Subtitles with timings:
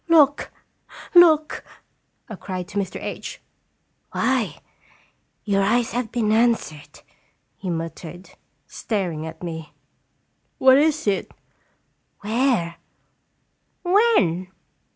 [0.17, 0.51] "Look!
[1.13, 1.63] Look!"
[2.27, 2.99] I cried to Mr.
[2.99, 3.39] H.
[4.11, 4.57] "Why!
[5.43, 7.01] Your eyes have been answered!"
[7.55, 8.31] he muttered,
[8.65, 9.73] staring at me.
[10.57, 11.29] "What is it?"
[12.21, 12.77] "Where?"
[13.83, 14.47] "When?"